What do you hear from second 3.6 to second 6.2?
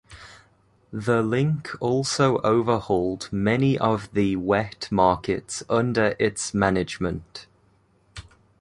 of the wet markets under